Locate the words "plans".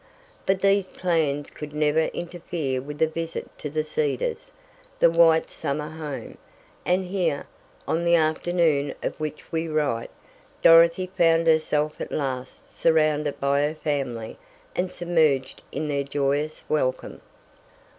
0.87-1.51